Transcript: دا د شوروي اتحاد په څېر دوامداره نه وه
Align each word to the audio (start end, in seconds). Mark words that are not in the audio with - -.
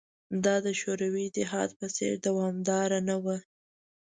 دا 0.43 0.55
د 0.65 0.67
شوروي 0.79 1.21
اتحاد 1.27 1.69
په 1.79 1.87
څېر 1.95 2.13
دوامداره 2.25 2.99
نه 3.09 3.15
وه 3.23 3.37